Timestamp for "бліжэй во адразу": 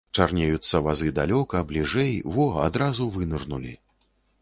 1.73-3.11